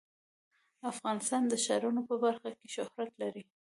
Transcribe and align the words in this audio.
افغانستان 0.91 1.43
د 1.47 1.53
ښارونو 1.63 2.01
په 2.09 2.15
برخه 2.23 2.49
کې 2.57 2.67
شهرت 2.75 3.11
لري. 3.21 3.43